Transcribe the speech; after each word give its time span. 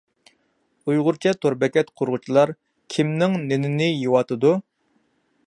ئۇيغۇرچە 0.91 1.33
تور 1.45 1.55
بېكەت 1.65 1.93
قۇرغۇچىلار 2.01 2.55
كىمنىڭ 2.95 3.39
نېنىنى 3.53 3.93
يەۋاتىدۇ؟ 3.93 4.57